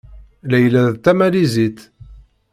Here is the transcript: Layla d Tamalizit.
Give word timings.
Layla 0.49 0.83
d 0.93 0.97
Tamalizit. 1.03 1.79